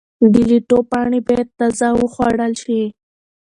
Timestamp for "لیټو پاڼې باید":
0.49-1.47